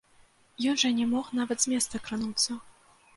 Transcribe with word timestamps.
Ён 0.69 0.79
жа 0.83 0.89
не 0.99 1.05
мог 1.11 1.29
нават 1.39 1.57
з 1.65 1.73
месца 1.73 2.01
крануцца. 2.09 2.57